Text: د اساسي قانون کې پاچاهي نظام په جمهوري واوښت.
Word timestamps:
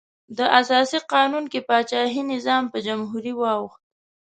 د 0.37 0.39
اساسي 0.59 0.99
قانون 1.13 1.43
کې 1.51 1.59
پاچاهي 1.67 2.21
نظام 2.33 2.63
په 2.71 2.77
جمهوري 2.87 3.33
واوښت. 3.35 3.79